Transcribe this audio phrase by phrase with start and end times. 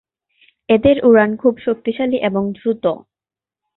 [0.69, 2.85] এদের উড়ান খুব শক্তিশালী এবং দ্রুত।